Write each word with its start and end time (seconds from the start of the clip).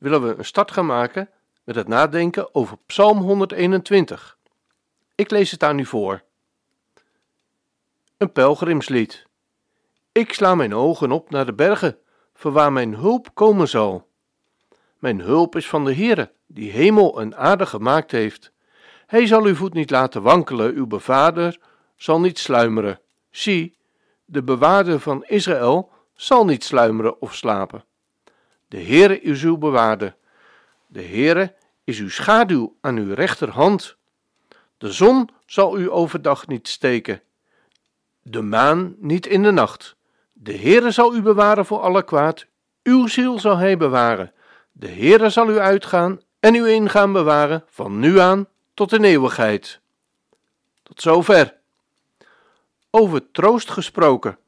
willen 0.00 0.26
we 0.26 0.34
een 0.38 0.44
start 0.44 0.70
gaan 0.70 0.86
maken 0.86 1.30
met 1.64 1.74
het 1.74 1.88
nadenken 1.88 2.54
over 2.54 2.76
Psalm 2.86 3.18
121. 3.18 4.38
Ik 5.14 5.30
lees 5.30 5.50
het 5.50 5.62
aan 5.62 5.78
u 5.78 5.84
voor. 5.84 6.22
Een 8.16 8.32
pelgrimslied. 8.32 9.26
Ik 10.12 10.32
sla 10.32 10.54
mijn 10.54 10.74
ogen 10.74 11.12
op 11.12 11.30
naar 11.30 11.46
de 11.46 11.52
bergen, 11.52 11.98
voor 12.34 12.52
waar 12.52 12.72
mijn 12.72 12.94
hulp 12.94 13.34
komen 13.34 13.68
zal. 13.68 14.08
Mijn 14.98 15.20
hulp 15.20 15.56
is 15.56 15.68
van 15.68 15.84
de 15.84 15.94
Heere, 15.94 16.32
die 16.46 16.70
hemel 16.70 17.20
en 17.20 17.36
aarde 17.36 17.66
gemaakt 17.66 18.10
heeft. 18.10 18.52
Hij 19.06 19.26
zal 19.26 19.44
uw 19.44 19.54
voet 19.54 19.74
niet 19.74 19.90
laten 19.90 20.22
wankelen, 20.22 20.74
uw 20.74 20.86
bevader 20.86 21.60
zal 21.96 22.20
niet 22.20 22.38
sluimeren. 22.38 23.00
Zie, 23.30 23.76
de 24.24 24.42
bewaarder 24.42 25.00
van 25.00 25.24
Israël 25.24 25.92
zal 26.14 26.44
niet 26.44 26.64
sluimeren 26.64 27.20
of 27.20 27.34
slapen. 27.34 27.84
De 28.70 28.82
Heere 28.82 29.20
is 29.20 29.42
uw 29.42 29.56
bewaarder. 29.56 30.16
De 30.86 31.02
Heere 31.02 31.54
is 31.84 31.98
uw 31.98 32.08
schaduw 32.08 32.76
aan 32.80 32.96
uw 32.96 33.14
rechterhand. 33.14 33.96
De 34.78 34.92
zon 34.92 35.30
zal 35.46 35.78
u 35.78 35.90
overdag 35.90 36.46
niet 36.46 36.68
steken, 36.68 37.22
de 38.22 38.42
maan 38.42 38.94
niet 38.98 39.26
in 39.26 39.42
de 39.42 39.50
nacht. 39.50 39.96
De 40.32 40.56
Heere 40.56 40.90
zal 40.90 41.14
u 41.14 41.22
bewaren 41.22 41.66
voor 41.66 41.80
alle 41.80 42.04
kwaad, 42.04 42.46
uw 42.82 43.06
ziel 43.06 43.38
zal 43.38 43.56
hij 43.56 43.76
bewaren. 43.76 44.32
De 44.72 44.88
Heere 44.88 45.30
zal 45.30 45.50
u 45.50 45.58
uitgaan 45.58 46.20
en 46.40 46.54
uw 46.54 46.66
ingaan 46.66 47.12
bewaren 47.12 47.64
van 47.66 47.98
nu 47.98 48.18
aan 48.18 48.46
tot 48.74 48.92
in 48.92 49.04
eeuwigheid. 49.04 49.80
Tot 50.82 51.00
zover. 51.00 51.56
Over 52.90 53.30
troost 53.30 53.70
gesproken. 53.70 54.38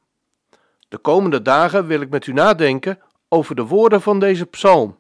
De 0.89 0.99
komende 0.99 1.43
dagen 1.43 1.87
wil 1.87 2.01
ik 2.01 2.11
met 2.11 2.27
u 2.27 2.33
nadenken 2.33 2.99
over 3.33 3.55
de 3.55 3.67
woorden 3.67 4.03
van 4.03 4.19
deze 4.19 4.47
psalm. 4.47 4.99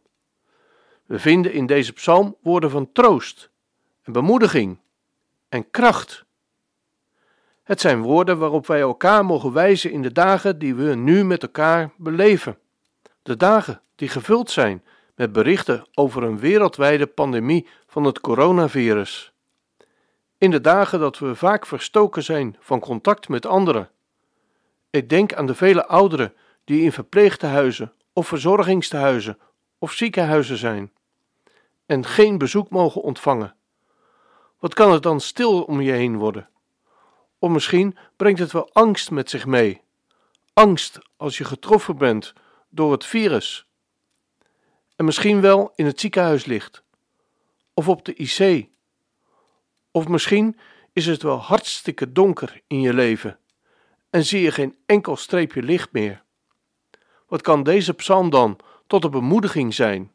We 1.06 1.18
vinden 1.18 1.52
in 1.52 1.66
deze 1.66 1.92
psalm 1.92 2.36
woorden 2.42 2.70
van 2.70 2.92
troost 2.92 3.50
en 4.02 4.12
bemoediging 4.12 4.78
en 5.48 5.70
kracht. 5.70 6.24
Het 7.62 7.80
zijn 7.80 8.02
woorden 8.02 8.38
waarop 8.38 8.66
wij 8.66 8.80
elkaar 8.80 9.24
mogen 9.24 9.52
wijzen 9.52 9.90
in 9.90 10.02
de 10.02 10.12
dagen 10.12 10.58
die 10.58 10.74
we 10.74 10.94
nu 10.94 11.24
met 11.24 11.42
elkaar 11.42 11.92
beleven. 11.96 12.58
De 13.22 13.36
dagen 13.36 13.80
die 13.94 14.08
gevuld 14.08 14.50
zijn 14.50 14.84
met 15.14 15.32
berichten 15.32 15.86
over 15.94 16.22
een 16.22 16.38
wereldwijde 16.38 17.06
pandemie 17.06 17.66
van 17.86 18.04
het 18.04 18.20
coronavirus. 18.20 19.32
In 20.38 20.50
de 20.50 20.60
dagen 20.60 21.00
dat 21.00 21.18
we 21.18 21.34
vaak 21.34 21.66
verstoken 21.66 22.22
zijn 22.22 22.56
van 22.60 22.80
contact 22.80 23.28
met 23.28 23.46
anderen. 23.46 23.90
Ik 24.90 25.08
denk 25.08 25.34
aan 25.34 25.46
de 25.46 25.54
vele 25.54 25.86
ouderen 25.86 26.34
die 26.64 26.82
in 26.82 26.92
verpleegtehuizen 26.92 27.92
of 28.12 28.28
verzorgingstehuizen 28.28 29.38
of 29.78 29.92
ziekenhuizen 29.92 30.56
zijn 30.56 30.92
en 31.86 32.06
geen 32.06 32.38
bezoek 32.38 32.70
mogen 32.70 33.02
ontvangen. 33.02 33.54
Wat 34.58 34.74
kan 34.74 34.92
het 34.92 35.02
dan 35.02 35.20
stil 35.20 35.62
om 35.62 35.80
je 35.80 35.92
heen 35.92 36.16
worden? 36.16 36.48
Of 37.38 37.50
misschien 37.50 37.96
brengt 38.16 38.38
het 38.38 38.52
wel 38.52 38.70
angst 38.72 39.10
met 39.10 39.30
zich 39.30 39.46
mee. 39.46 39.80
Angst 40.52 40.98
als 41.16 41.38
je 41.38 41.44
getroffen 41.44 41.96
bent 41.96 42.32
door 42.68 42.92
het 42.92 43.04
virus. 43.04 43.66
En 44.96 45.04
misschien 45.04 45.40
wel 45.40 45.72
in 45.74 45.86
het 45.86 46.00
ziekenhuis 46.00 46.44
ligt. 46.44 46.82
Of 47.74 47.88
op 47.88 48.04
de 48.04 48.14
IC. 48.14 48.68
Of 49.90 50.08
misschien 50.08 50.58
is 50.92 51.06
het 51.06 51.22
wel 51.22 51.36
hartstikke 51.36 52.12
donker 52.12 52.60
in 52.66 52.80
je 52.80 52.94
leven 52.94 53.38
en 54.10 54.24
zie 54.24 54.40
je 54.40 54.50
geen 54.50 54.76
enkel 54.86 55.16
streepje 55.16 55.62
licht 55.62 55.92
meer. 55.92 56.22
Wat 57.32 57.42
kan 57.42 57.62
deze 57.62 57.94
psalm 57.94 58.30
dan 58.30 58.58
tot 58.86 59.04
een 59.04 59.10
bemoediging 59.10 59.74
zijn? 59.74 60.12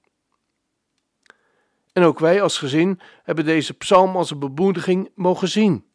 En 1.94 2.04
ook 2.04 2.20
wij 2.20 2.42
als 2.42 2.58
gezin 2.58 3.00
hebben 3.24 3.46
deze 3.46 3.74
psalm 3.74 4.16
als 4.16 4.32
een 4.32 4.40
bemoediging 4.40 5.12
mogen 5.16 5.48
zien. 5.48 5.86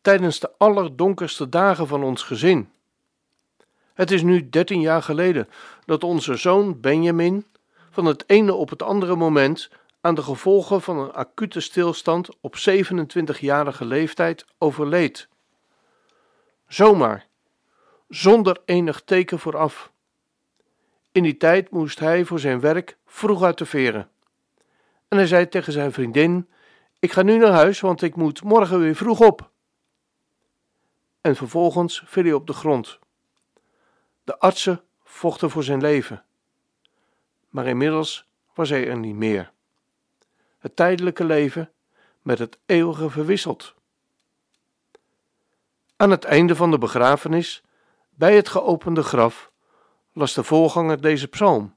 Tijdens 0.00 0.40
de 0.40 0.50
allerdonkerste 0.58 1.48
dagen 1.48 1.86
van 1.86 2.02
ons 2.02 2.22
gezin. 2.22 2.70
Het 3.94 4.10
is 4.10 4.22
nu 4.22 4.48
dertien 4.48 4.80
jaar 4.80 5.02
geleden 5.02 5.48
dat 5.84 6.04
onze 6.04 6.36
zoon 6.36 6.80
Benjamin 6.80 7.46
van 7.90 8.04
het 8.04 8.24
ene 8.26 8.54
op 8.54 8.70
het 8.70 8.82
andere 8.82 9.16
moment 9.16 9.70
aan 10.00 10.14
de 10.14 10.22
gevolgen 10.22 10.82
van 10.82 10.98
een 10.98 11.12
acute 11.12 11.60
stilstand 11.60 12.28
op 12.40 12.56
27-jarige 12.56 13.84
leeftijd 13.84 14.44
overleed. 14.58 15.28
Zomaar, 16.68 17.26
zonder 18.08 18.60
enig 18.64 19.02
teken 19.04 19.38
vooraf. 19.38 19.92
In 21.14 21.22
die 21.22 21.36
tijd 21.36 21.70
moest 21.70 21.98
hij 21.98 22.24
voor 22.24 22.38
zijn 22.38 22.60
werk 22.60 22.96
vroeg 23.06 23.42
uit 23.42 23.58
de 23.58 23.66
veren. 23.66 24.10
En 25.08 25.16
hij 25.16 25.26
zei 25.26 25.48
tegen 25.48 25.72
zijn 25.72 25.92
vriendin: 25.92 26.48
Ik 26.98 27.12
ga 27.12 27.22
nu 27.22 27.38
naar 27.38 27.52
huis, 27.52 27.80
want 27.80 28.02
ik 28.02 28.16
moet 28.16 28.42
morgen 28.42 28.80
weer 28.80 28.94
vroeg 28.94 29.20
op. 29.20 29.50
En 31.20 31.36
vervolgens 31.36 32.02
viel 32.06 32.22
hij 32.22 32.32
op 32.32 32.46
de 32.46 32.52
grond. 32.52 32.98
De 34.24 34.38
artsen 34.38 34.82
vochten 35.02 35.50
voor 35.50 35.62
zijn 35.62 35.80
leven. 35.80 36.24
Maar 37.48 37.66
inmiddels 37.66 38.28
was 38.54 38.68
hij 38.68 38.88
er 38.88 38.98
niet 38.98 39.16
meer. 39.16 39.52
Het 40.58 40.76
tijdelijke 40.76 41.24
leven 41.24 41.72
met 42.22 42.38
het 42.38 42.58
eeuwige 42.66 43.10
verwisseld. 43.10 43.74
Aan 45.96 46.10
het 46.10 46.24
einde 46.24 46.56
van 46.56 46.70
de 46.70 46.78
begrafenis, 46.78 47.62
bij 48.10 48.36
het 48.36 48.48
geopende 48.48 49.02
graf, 49.02 49.52
las 50.14 50.34
de 50.34 50.44
voorganger 50.44 51.00
deze 51.00 51.28
psalm. 51.28 51.74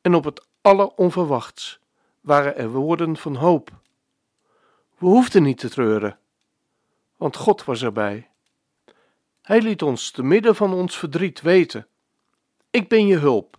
En 0.00 0.14
op 0.14 0.24
het 0.24 0.46
alleronverwachts 0.60 1.80
waren 2.20 2.56
er 2.56 2.70
woorden 2.70 3.16
van 3.16 3.36
hoop. 3.36 3.70
We 4.98 5.06
hoefden 5.06 5.42
niet 5.42 5.58
te 5.58 5.70
treuren, 5.70 6.18
want 7.16 7.36
God 7.36 7.64
was 7.64 7.82
erbij. 7.82 8.30
Hij 9.42 9.60
liet 9.60 9.82
ons 9.82 10.10
te 10.10 10.22
midden 10.22 10.56
van 10.56 10.72
ons 10.72 10.98
verdriet 10.98 11.40
weten: 11.40 11.86
Ik 12.70 12.88
ben 12.88 13.06
je 13.06 13.16
hulp, 13.16 13.58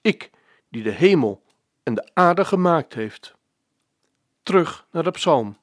ik 0.00 0.30
die 0.68 0.82
de 0.82 0.90
hemel 0.90 1.42
en 1.82 1.94
de 1.94 2.10
aarde 2.12 2.44
gemaakt 2.44 2.94
heeft. 2.94 3.34
Terug 4.42 4.86
naar 4.90 5.02
de 5.02 5.10
psalm. 5.10 5.56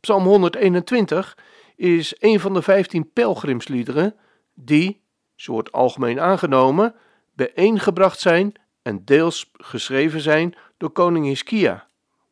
Psalm 0.00 0.24
121 0.24 1.38
is 1.76 2.14
een 2.18 2.40
van 2.40 2.54
de 2.54 2.62
vijftien 2.62 3.12
pelgrimsliederen 3.12 4.16
die, 4.54 4.99
zo 5.40 5.52
wordt 5.52 5.72
algemeen 5.72 6.20
aangenomen, 6.20 6.94
bijeengebracht 7.32 8.20
zijn 8.20 8.52
en 8.82 9.04
deels 9.04 9.50
geschreven 9.52 10.20
zijn 10.20 10.54
door 10.76 10.90
koning 10.90 11.26
Hiskia 11.26 11.86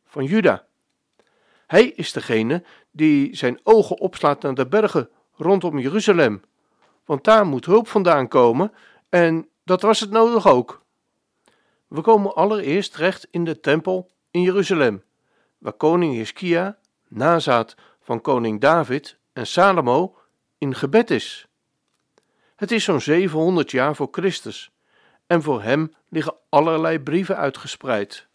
van 0.05 0.23
Juda. 0.23 0.65
Hij 1.67 1.85
is 1.85 2.11
degene 2.11 2.63
die 2.91 3.35
zijn 3.35 3.59
ogen 3.63 3.99
opslaat 3.99 4.41
naar 4.41 4.53
de 4.53 4.67
bergen 4.67 5.09
rondom 5.35 5.79
Jeruzalem, 5.79 6.43
want 7.05 7.23
daar 7.23 7.45
moet 7.45 7.65
hulp 7.65 7.87
vandaan 7.87 8.27
komen 8.27 8.73
en 9.09 9.47
dat 9.63 9.81
was 9.81 9.99
het 9.99 10.11
nodig 10.11 10.47
ook. 10.47 10.81
We 11.87 12.01
komen 12.01 12.35
allereerst 12.35 12.93
terecht 12.93 13.27
in 13.31 13.43
de 13.43 13.59
tempel 13.59 14.09
in 14.31 14.41
Jeruzalem, 14.41 15.03
waar 15.57 15.73
koning 15.73 16.13
Hiskia, 16.13 16.77
nazaat 17.07 17.75
van 18.01 18.21
koning 18.21 18.61
David 18.61 19.17
en 19.33 19.47
Salomo, 19.47 20.15
in 20.57 20.75
gebed 20.75 21.11
is. 21.11 21.48
Het 22.59 22.71
is 22.71 22.83
zo'n 22.83 23.01
700 23.01 23.71
jaar 23.71 23.95
voor 23.95 24.07
Christus 24.11 24.71
en 25.27 25.41
voor 25.41 25.61
hem 25.61 25.95
liggen 26.09 26.35
allerlei 26.49 26.99
brieven 26.99 27.37
uitgespreid. 27.37 28.27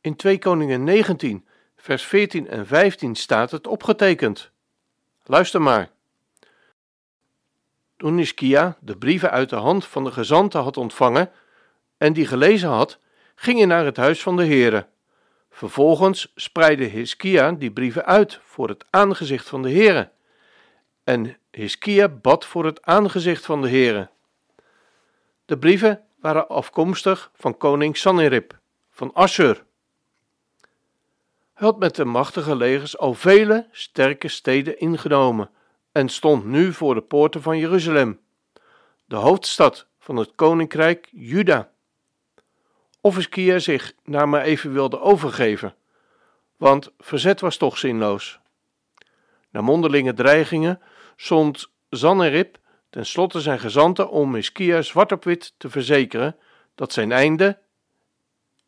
In 0.00 0.16
2 0.16 0.38
Koningen 0.38 0.84
19, 0.84 1.46
vers 1.76 2.02
14 2.02 2.48
en 2.48 2.66
15 2.66 3.14
staat 3.14 3.50
het 3.50 3.66
opgetekend. 3.66 4.50
Luister 5.24 5.62
maar. 5.62 5.90
Toen 7.96 8.16
Hiskia 8.16 8.76
de 8.80 8.96
brieven 8.96 9.30
uit 9.30 9.50
de 9.50 9.56
hand 9.56 9.84
van 9.84 10.04
de 10.04 10.12
gezanten 10.12 10.60
had 10.60 10.76
ontvangen 10.76 11.30
en 11.96 12.12
die 12.12 12.26
gelezen 12.26 12.68
had, 12.68 12.98
ging 13.34 13.58
hij 13.58 13.66
naar 13.66 13.84
het 13.84 13.96
huis 13.96 14.22
van 14.22 14.36
de 14.36 14.46
Heere. 14.46 14.86
Vervolgens 15.50 16.32
spreidde 16.34 16.84
Hiskia 16.84 17.52
die 17.52 17.70
brieven 17.70 18.04
uit 18.04 18.40
voor 18.44 18.68
het 18.68 18.84
aangezicht 18.90 19.48
van 19.48 19.62
de 19.62 19.70
Heere. 19.70 20.10
En 21.04 21.36
Hiskia 21.50 22.08
bad 22.08 22.44
voor 22.44 22.64
het 22.64 22.82
aangezicht 22.82 23.44
van 23.44 23.62
de 23.62 23.68
Heere. 23.68 24.10
De 25.44 25.58
brieven 25.58 26.04
waren 26.20 26.48
afkomstig 26.48 27.30
van 27.34 27.56
koning 27.56 27.96
Sanherib 27.96 28.58
van 28.90 29.12
Assur. 29.12 29.64
Hij 31.54 31.66
had 31.66 31.78
met 31.78 31.94
de 31.94 32.04
machtige 32.04 32.56
legers 32.56 32.98
al 32.98 33.14
vele 33.14 33.66
sterke 33.70 34.28
steden 34.28 34.78
ingenomen 34.78 35.50
en 35.92 36.08
stond 36.08 36.44
nu 36.44 36.72
voor 36.72 36.94
de 36.94 37.00
poorten 37.00 37.42
van 37.42 37.58
Jeruzalem, 37.58 38.20
de 39.04 39.16
hoofdstad 39.16 39.86
van 39.98 40.16
het 40.16 40.32
koninkrijk 40.34 41.08
Juda. 41.12 41.70
Of 43.00 43.16
Hiskia 43.16 43.58
zich 43.58 43.92
naar 44.04 44.28
maar 44.28 44.42
even 44.42 44.72
wilde 44.72 45.00
overgeven, 45.00 45.74
want 46.56 46.92
verzet 46.98 47.40
was 47.40 47.56
toch 47.56 47.78
zinloos. 47.78 48.38
Na 49.50 49.60
mondelinge 49.60 50.14
dreigingen 50.14 50.80
zond 51.16 51.70
Zannerib 51.88 52.58
tenslotte 52.90 53.40
zijn 53.40 53.58
gezanten 53.58 54.10
om 54.10 54.34
Hiskia 54.34 54.82
zwart 54.82 55.12
op 55.12 55.24
wit 55.24 55.54
te 55.56 55.70
verzekeren 55.70 56.36
dat 56.74 56.92
zijn 56.92 57.12
einde 57.12 57.58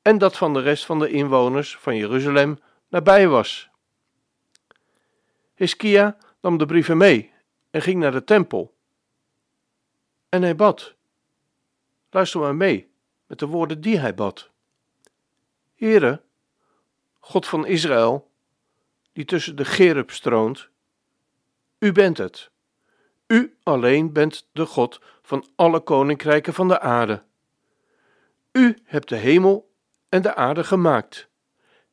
en 0.02 0.18
dat 0.18 0.36
van 0.36 0.52
de 0.52 0.60
rest 0.60 0.84
van 0.84 0.98
de 0.98 1.10
inwoners 1.10 1.76
van 1.76 1.96
Jeruzalem 1.96 2.58
nabij 2.88 3.28
was. 3.28 3.68
Hiskia 5.54 6.16
nam 6.40 6.58
de 6.58 6.66
brieven 6.66 6.96
mee 6.96 7.32
en 7.70 7.82
ging 7.82 8.00
naar 8.00 8.12
de 8.12 8.24
tempel. 8.24 8.74
En 10.28 10.42
hij 10.42 10.56
bad. 10.56 10.94
Luister 12.10 12.40
maar 12.40 12.54
mee 12.54 12.90
met 13.26 13.38
de 13.38 13.46
woorden 13.46 13.80
die 13.80 13.98
hij 13.98 14.14
bad. 14.14 14.50
Heere, 15.74 16.22
God 17.18 17.46
van 17.46 17.66
Israël, 17.66 18.30
die 19.12 19.24
tussen 19.24 19.56
de 19.56 19.64
Gerub 19.64 20.10
stroont, 20.10 20.68
u 21.78 21.92
bent 21.92 22.18
het. 22.18 22.50
U 23.26 23.56
alleen 23.62 24.12
bent 24.12 24.48
de 24.52 24.66
God 24.66 25.00
van 25.22 25.46
alle 25.56 25.80
koninkrijken 25.80 26.54
van 26.54 26.68
de 26.68 26.80
aarde. 26.80 27.22
U 28.52 28.78
hebt 28.84 29.08
de 29.08 29.16
hemel 29.16 29.70
en 30.08 30.22
de 30.22 30.34
aarde 30.34 30.64
gemaakt. 30.64 31.28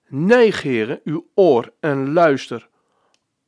Neig, 0.07 0.61
heren, 0.61 0.99
uw 1.03 1.27
oor 1.35 1.73
en 1.79 2.13
luister. 2.13 2.69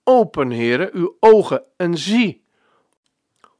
Open, 0.04 0.50
heren, 0.50 0.90
uw 0.94 1.18
ogen 1.20 1.64
en 1.78 1.98
zie. 1.98 2.44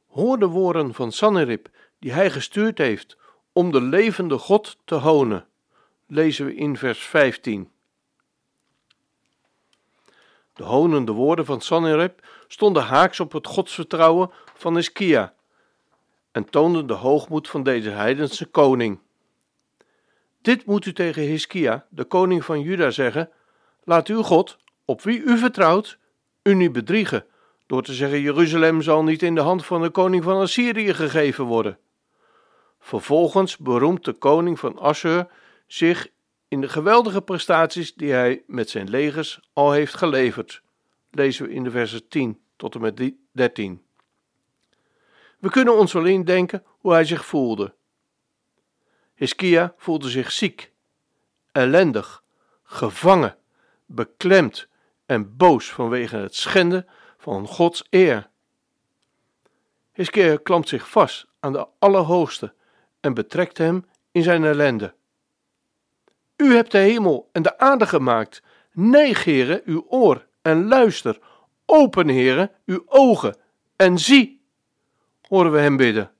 Hoor 0.06 0.38
de 0.38 0.46
woorden 0.46 0.94
van 0.94 1.12
Sanherib, 1.12 1.68
die 1.98 2.12
hij 2.12 2.30
gestuurd 2.30 2.78
heeft 2.78 3.16
om 3.52 3.72
de 3.72 3.80
levende 3.80 4.38
God 4.38 4.78
te 4.84 4.94
honen. 4.94 5.46
Lezen 6.06 6.46
we 6.46 6.54
in 6.54 6.76
vers 6.76 6.98
15. 6.98 7.70
De 10.56 10.64
honende 10.64 11.12
woorden 11.12 11.44
van 11.44 11.60
Sanherib 11.60 12.26
stonden 12.48 12.82
haaks 12.82 13.20
op 13.20 13.32
het 13.32 13.46
godsvertrouwen 13.46 14.30
van 14.54 14.74
Hiskia 14.74 15.34
en 16.32 16.50
toonden 16.50 16.86
de 16.86 16.92
hoogmoed 16.92 17.48
van 17.48 17.62
deze 17.62 17.90
heidense 17.90 18.46
koning. 18.46 18.98
Dit 20.42 20.66
moet 20.66 20.86
u 20.86 20.92
tegen 20.92 21.22
Hiskia, 21.22 21.86
de 21.88 22.04
koning 22.04 22.44
van 22.44 22.60
Juda, 22.60 22.90
zeggen: 22.90 23.30
Laat 23.84 24.08
uw 24.08 24.22
God, 24.22 24.58
op 24.84 25.02
wie 25.02 25.20
u 25.20 25.38
vertrouwt, 25.38 25.98
u 26.42 26.54
niet 26.54 26.72
bedriegen, 26.72 27.24
door 27.66 27.82
te 27.82 27.92
zeggen: 27.92 28.20
Jeruzalem 28.20 28.82
zal 28.82 29.02
niet 29.02 29.22
in 29.22 29.34
de 29.34 29.40
hand 29.40 29.66
van 29.66 29.82
de 29.82 29.90
koning 29.90 30.24
van 30.24 30.40
Assyrië 30.40 30.94
gegeven 30.94 31.44
worden. 31.44 31.78
Vervolgens 32.80 33.56
beroemt 33.56 34.04
de 34.04 34.12
koning 34.12 34.58
van 34.58 34.78
Assur 34.78 35.26
zich 35.66 36.08
in 36.56 36.62
de 36.62 36.68
geweldige 36.68 37.22
prestaties 37.22 37.94
die 37.94 38.12
hij 38.12 38.42
met 38.46 38.70
zijn 38.70 38.90
legers 38.90 39.40
al 39.52 39.72
heeft 39.72 39.94
geleverd. 39.94 40.62
Lezen 41.10 41.46
we 41.46 41.52
in 41.52 41.64
de 41.64 41.70
versen 41.70 42.08
10 42.08 42.40
tot 42.56 42.74
en 42.74 42.80
met 42.80 43.12
13. 43.32 43.82
We 45.38 45.50
kunnen 45.50 45.76
ons 45.76 45.92
wel 45.92 46.04
indenken 46.04 46.64
hoe 46.66 46.92
hij 46.92 47.04
zich 47.04 47.26
voelde. 47.26 47.74
Hiskia 49.14 49.74
voelde 49.76 50.08
zich 50.08 50.32
ziek, 50.32 50.72
ellendig, 51.52 52.22
gevangen, 52.62 53.36
beklemd 53.86 54.68
en 55.06 55.36
boos 55.36 55.70
vanwege 55.70 56.16
het 56.16 56.34
schenden 56.34 56.86
van 57.18 57.46
Gods 57.46 57.86
eer. 57.90 58.28
Hiskia 59.92 60.36
klampt 60.42 60.68
zich 60.68 60.88
vast 60.88 61.26
aan 61.40 61.52
de 61.52 61.66
Allerhoogste 61.78 62.54
en 63.00 63.14
betrekt 63.14 63.58
hem 63.58 63.86
in 64.10 64.22
zijn 64.22 64.44
ellende. 64.44 64.94
U 66.36 66.54
hebt 66.54 66.70
de 66.70 66.78
hemel 66.78 67.28
en 67.32 67.42
de 67.42 67.58
aarde 67.58 67.86
gemaakt. 67.86 68.42
Neig, 68.72 69.24
heren, 69.24 69.62
uw 69.64 69.86
oor 69.88 70.26
en 70.42 70.68
luister. 70.68 71.18
Open, 71.64 72.08
heren, 72.08 72.50
uw 72.66 72.82
ogen 72.86 73.36
en 73.76 73.98
zie, 73.98 74.42
horen 75.28 75.52
we 75.52 75.58
hem 75.58 75.76
bidden. 75.76 76.10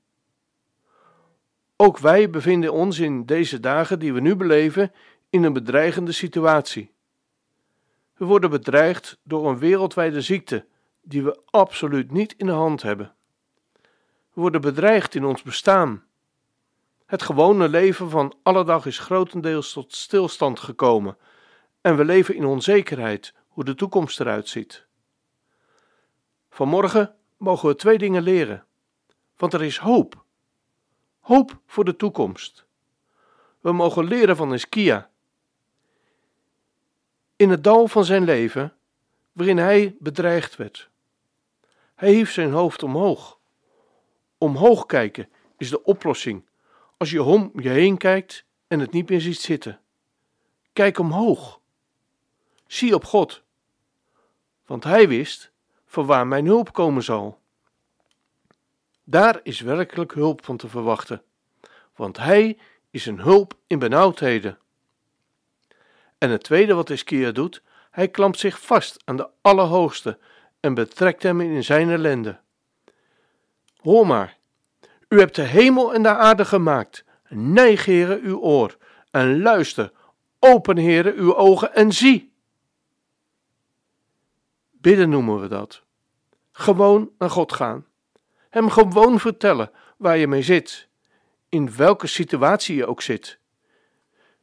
Ook 1.76 1.98
wij 1.98 2.30
bevinden 2.30 2.72
ons 2.72 2.98
in 2.98 3.26
deze 3.26 3.60
dagen 3.60 3.98
die 3.98 4.12
we 4.12 4.20
nu 4.20 4.36
beleven 4.36 4.92
in 5.30 5.42
een 5.42 5.52
bedreigende 5.52 6.12
situatie. 6.12 6.94
We 8.14 8.24
worden 8.24 8.50
bedreigd 8.50 9.18
door 9.22 9.48
een 9.48 9.58
wereldwijde 9.58 10.20
ziekte 10.20 10.66
die 11.02 11.22
we 11.22 11.40
absoluut 11.50 12.10
niet 12.10 12.34
in 12.36 12.46
de 12.46 12.52
hand 12.52 12.82
hebben. 12.82 13.14
We 14.32 14.40
worden 14.40 14.60
bedreigd 14.60 15.14
in 15.14 15.24
ons 15.24 15.42
bestaan. 15.42 16.04
Het 17.06 17.22
gewone 17.22 17.68
leven 17.68 18.10
van 18.10 18.34
alle 18.42 18.64
dag 18.64 18.86
is 18.86 18.98
grotendeels 18.98 19.72
tot 19.72 19.94
stilstand 19.94 20.60
gekomen 20.60 21.16
en 21.80 21.96
we 21.96 22.04
leven 22.04 22.34
in 22.34 22.44
onzekerheid 22.44 23.34
hoe 23.48 23.64
de 23.64 23.74
toekomst 23.74 24.20
eruit 24.20 24.48
ziet. 24.48 24.86
Vanmorgen 26.50 27.14
mogen 27.36 27.68
we 27.68 27.74
twee 27.74 27.98
dingen 27.98 28.22
leren, 28.22 28.64
want 29.36 29.52
er 29.52 29.62
is 29.62 29.78
hoop. 29.78 30.24
Hoop 31.20 31.58
voor 31.66 31.84
de 31.84 31.96
toekomst. 31.96 32.64
We 33.60 33.72
mogen 33.72 34.04
leren 34.04 34.36
van 34.36 34.50
Hiskia. 34.50 35.10
In 37.36 37.50
het 37.50 37.64
dal 37.64 37.88
van 37.88 38.04
zijn 38.04 38.24
leven, 38.24 38.76
waarin 39.32 39.58
hij 39.58 39.96
bedreigd 39.98 40.56
werd. 40.56 40.90
Hij 41.94 42.12
hief 42.12 42.32
zijn 42.32 42.52
hoofd 42.52 42.82
omhoog. 42.82 43.38
Omhoog 44.38 44.86
kijken 44.86 45.28
is 45.56 45.70
de 45.70 45.82
oplossing 45.82 46.44
als 46.96 47.10
je 47.10 47.22
om 47.22 47.50
je 47.54 47.68
heen 47.68 47.96
kijkt 47.96 48.44
en 48.66 48.80
het 48.80 48.92
niet 48.92 49.08
meer 49.08 49.20
ziet 49.20 49.40
zitten. 49.40 49.80
Kijk 50.72 50.98
omhoog. 50.98 51.60
Zie 52.66 52.94
op 52.94 53.04
God. 53.04 53.42
Want 54.66 54.84
hij 54.84 55.08
wist 55.08 55.50
van 55.86 56.06
waar 56.06 56.26
mijn 56.26 56.46
hulp 56.46 56.72
komen 56.72 57.02
zal. 57.02 57.40
Daar 59.04 59.40
is 59.42 59.60
werkelijk 59.60 60.14
hulp 60.14 60.44
van 60.44 60.56
te 60.56 60.68
verwachten, 60.68 61.22
want 61.94 62.16
hij 62.16 62.58
is 62.90 63.06
een 63.06 63.20
hulp 63.20 63.56
in 63.66 63.78
benauwdheden. 63.78 64.58
En 66.18 66.30
het 66.30 66.42
tweede 66.42 66.74
wat 66.74 66.90
Ischia 66.90 67.30
doet, 67.30 67.62
hij 67.90 68.08
klampt 68.08 68.38
zich 68.38 68.60
vast 68.60 69.02
aan 69.04 69.16
de 69.16 69.28
Allerhoogste 69.40 70.18
en 70.60 70.74
betrekt 70.74 71.22
hem 71.22 71.40
in 71.40 71.64
zijn 71.64 71.90
ellende. 71.90 72.40
Hoor 73.76 74.06
maar, 74.06 74.36
u 75.08 75.18
hebt 75.18 75.34
de 75.34 75.42
hemel 75.42 75.94
en 75.94 76.02
de 76.02 76.08
aarde 76.08 76.44
gemaakt. 76.44 77.04
Neig, 77.28 77.86
uw 77.86 78.38
oor 78.38 78.76
en 79.10 79.42
luister. 79.42 79.92
Open, 80.38 80.76
heren, 80.76 81.14
uw 81.14 81.36
ogen 81.36 81.74
en 81.74 81.92
zie. 81.92 82.32
Bidden 84.70 85.08
noemen 85.08 85.40
we 85.40 85.48
dat. 85.48 85.82
Gewoon 86.52 87.10
naar 87.18 87.30
God 87.30 87.52
gaan. 87.52 87.86
Hem 88.50 88.70
gewoon 88.70 89.20
vertellen 89.20 89.70
waar 89.96 90.16
je 90.16 90.26
mee 90.26 90.42
zit, 90.42 90.88
in 91.48 91.76
welke 91.76 92.06
situatie 92.06 92.76
je 92.76 92.86
ook 92.86 93.02
zit. 93.02 93.38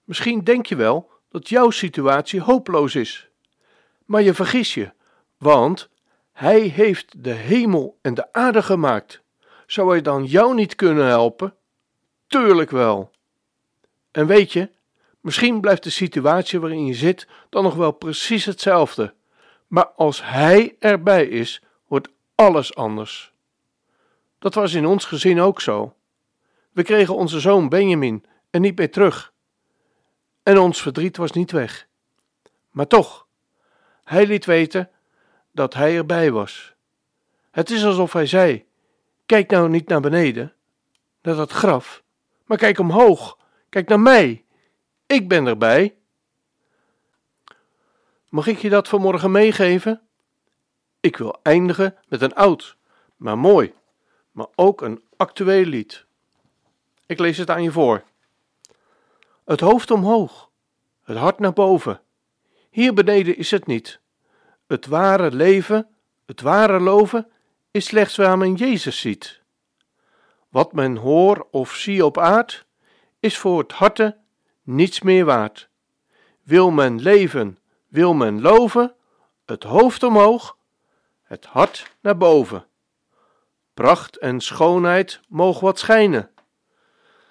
Misschien 0.04 0.44
denk 0.44 0.66
je 0.66 0.76
wel 0.76 1.12
dat 1.30 1.50
jouw 1.50 1.70
situatie 1.70 2.42
hopeloos 2.42 2.96
is. 2.96 3.30
Maar 4.06 4.22
je 4.22 4.34
vergis 4.34 4.74
je, 4.74 4.92
want 5.38 5.90
Hij 6.32 6.60
heeft 6.60 7.24
de 7.24 7.34
hemel 7.34 7.98
en 8.02 8.14
de 8.14 8.34
aarde 8.34 8.64
gemaakt. 8.64 9.23
Zou 9.74 9.90
hij 9.90 10.02
dan 10.02 10.26
jou 10.26 10.54
niet 10.54 10.76
kunnen 10.76 11.06
helpen? 11.06 11.56
Tuurlijk 12.28 12.72
wel. 12.72 13.12
En 14.12 14.28
weet 14.28 14.52
je, 14.52 14.70
misschien 15.22 15.62
blijft 15.62 15.84
de 15.84 15.90
situatie 15.90 16.60
waarin 16.60 16.86
je 16.86 16.94
zit 16.94 17.28
dan 17.50 17.64
nog 17.64 17.76
wel 17.76 17.92
precies 17.92 18.46
hetzelfde. 18.46 19.14
Maar 19.68 19.88
als 19.88 20.24
hij 20.24 20.76
erbij 20.80 21.26
is, 21.26 21.64
wordt 21.88 22.10
alles 22.36 22.76
anders. 22.76 23.34
Dat 24.40 24.54
was 24.54 24.74
in 24.74 24.86
ons 24.86 25.06
gezin 25.06 25.42
ook 25.42 25.62
zo. 25.62 25.96
We 26.72 26.84
kregen 26.84 27.16
onze 27.16 27.40
zoon 27.40 27.70
Benjamin 27.70 28.26
en 28.50 28.62
niet 28.62 28.78
meer 28.78 28.92
terug. 28.92 29.34
En 30.44 30.58
ons 30.58 30.82
verdriet 30.82 31.18
was 31.18 31.32
niet 31.32 31.52
weg. 31.52 31.88
Maar 32.72 32.88
toch, 32.88 33.28
hij 34.04 34.28
liet 34.28 34.46
weten 34.46 34.90
dat 35.52 35.74
hij 35.74 35.96
erbij 35.96 36.32
was. 36.32 36.74
Het 37.52 37.70
is 37.70 37.86
alsof 37.86 38.14
hij 38.14 38.26
zei: 38.26 38.66
Kijk 39.26 39.52
nou 39.52 39.70
niet 39.70 39.88
naar 39.88 40.02
beneden, 40.02 40.54
naar 41.22 41.36
dat 41.36 41.52
graf, 41.52 42.04
maar 42.46 42.58
kijk 42.58 42.80
omhoog. 42.80 43.38
Kijk 43.70 43.88
naar 43.88 44.00
mij. 44.00 44.46
Ik 45.06 45.28
ben 45.28 45.46
erbij. 45.46 45.96
Mag 48.30 48.48
ik 48.48 48.58
je 48.58 48.70
dat 48.70 48.88
vanmorgen 48.88 49.32
meegeven? 49.32 50.02
Ik 51.00 51.18
wil 51.18 51.40
eindigen 51.42 51.98
met 52.08 52.22
een 52.22 52.36
oud, 52.36 52.78
maar 53.16 53.38
mooi, 53.38 53.74
maar 54.32 54.48
ook 54.56 54.82
een 54.82 55.04
actueel 55.18 55.66
lied. 55.66 56.06
Ik 57.06 57.20
lees 57.20 57.38
het 57.38 57.50
aan 57.50 57.64
je 57.64 57.72
voor. 57.72 58.04
Het 59.46 59.60
hoofd 59.60 59.92
omhoog, 59.92 60.50
het 61.04 61.18
hart 61.18 61.40
naar 61.40 61.54
boven. 61.54 62.02
Hier 62.70 62.94
beneden 62.94 63.38
is 63.38 63.52
het 63.52 63.66
niet. 63.66 64.00
Het 64.68 64.86
ware 64.86 65.32
leven, 65.32 65.88
het 66.26 66.42
ware 66.42 66.80
loven, 66.80 67.32
is 67.74 67.86
slechts 67.86 68.16
waar 68.16 68.38
men 68.38 68.54
Jezus 68.54 69.00
ziet. 69.00 69.42
Wat 70.50 70.74
men 70.74 70.96
hoor 70.96 71.48
of 71.52 71.76
zie 71.76 72.06
op 72.06 72.18
aard, 72.18 72.66
is 73.20 73.38
voor 73.38 73.60
het 73.60 73.72
harte 73.72 74.18
niets 74.64 75.02
meer 75.02 75.26
waard. 75.26 75.70
Wil 76.44 76.72
men 76.72 77.02
leven, 77.02 77.58
wil 77.88 78.14
men 78.14 78.42
loven, 78.42 78.96
het 79.46 79.64
hoofd 79.64 80.04
omhoog, 80.04 80.58
het 81.24 81.46
hart 81.46 81.96
naar 82.02 82.18
boven. 82.18 82.66
Pracht 83.74 84.18
en 84.18 84.42
schoonheid 84.42 85.22
mogen 85.28 85.64
wat 85.64 85.80
schijnen. 85.80 86.32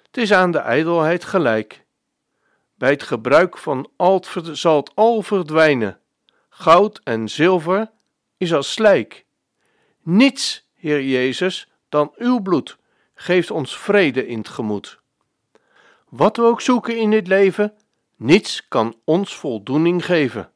Het 0.03 0.17
is 0.17 0.33
aan 0.33 0.51
de 0.51 0.59
ijdelheid 0.59 1.23
gelijk. 1.23 1.85
Bij 2.75 2.89
het 2.89 3.03
gebruik 3.03 3.57
van 3.57 3.89
alt 3.95 4.31
zal 4.51 4.75
het 4.75 4.91
al 4.95 5.21
verdwijnen. 5.21 5.99
Goud 6.49 7.01
en 7.03 7.29
zilver 7.29 7.91
is 8.37 8.53
als 8.53 8.71
slijk. 8.71 9.22
Niets, 10.03 10.67
Heer 10.73 11.03
Jezus, 11.03 11.71
dan 11.89 12.11
uw 12.15 12.39
bloed 12.39 12.77
geeft 13.15 13.51
ons 13.51 13.77
vrede 13.77 14.27
in 14.27 14.37
het 14.37 14.49
gemoed. 14.49 14.99
Wat 16.09 16.37
we 16.37 16.43
ook 16.43 16.61
zoeken 16.61 16.97
in 16.97 17.09
dit 17.09 17.27
leven, 17.27 17.73
niets 18.15 18.67
kan 18.67 18.95
ons 19.03 19.35
voldoening 19.35 20.05
geven. 20.05 20.51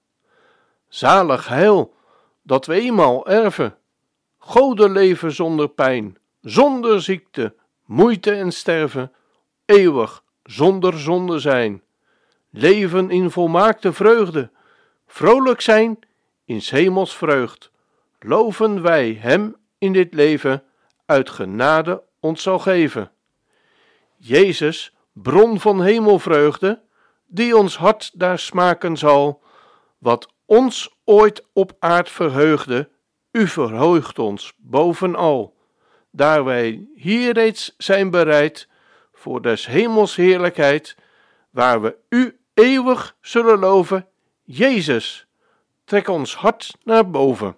Zalig 0.88 1.48
heil, 1.48 1.96
dat 2.42 2.66
we 2.66 2.74
eenmaal 2.74 3.28
erven. 3.28 3.78
Goden 4.38 4.92
leven 4.92 5.32
zonder 5.32 5.70
pijn, 5.70 6.18
zonder 6.42 7.02
ziekte, 7.02 7.56
moeite 7.86 8.32
en 8.32 8.52
sterven, 8.52 9.12
eeuwig 9.66 10.24
zonder 10.44 11.00
zonde 11.00 11.40
zijn. 11.40 11.82
Leven 12.50 13.10
in 13.10 13.32
volmaakte 13.32 13.94
vreugde, 13.94 14.52
vrolijk 15.08 15.62
zijn 15.62 16.00
in 16.46 16.62
hemels 16.64 17.16
vreugd. 17.16 17.72
Loven 18.20 18.82
wij 18.82 19.18
Hem 19.22 19.56
in 19.78 19.94
dit 19.94 20.14
leven 20.14 20.64
uit 21.06 21.30
genade 21.30 22.04
ons 22.20 22.42
zal 22.42 22.60
geven. 22.60 23.12
Jezus, 24.18 24.94
bron 25.14 25.60
van 25.60 25.84
hemelvreugde, 25.84 26.82
die 27.26 27.58
ons 27.58 27.78
hart 27.78 28.12
daar 28.14 28.40
smaken 28.40 28.98
zal, 28.98 29.44
wat 29.98 30.34
ons 30.46 30.96
ooit 31.04 31.46
op 31.54 31.76
aard 31.80 32.10
verheugde, 32.10 32.90
u 33.32 33.48
verheugt 33.48 34.20
ons 34.20 34.54
bovenal, 34.58 35.56
daar 36.12 36.44
wij 36.44 36.88
hier 36.96 37.34
reeds 37.34 37.74
zijn 37.78 38.10
bereid 38.10 38.68
voor 39.14 39.42
des 39.42 39.66
hemels 39.66 40.16
heerlijkheid, 40.16 40.96
waar 41.50 41.82
we 41.82 41.96
u 42.10 42.40
eeuwig 42.54 43.16
zullen 43.22 43.60
loven, 43.60 44.08
Jezus, 44.44 45.28
trek 45.86 46.08
ons 46.08 46.36
hart 46.36 46.78
naar 46.84 47.10
boven. 47.10 47.58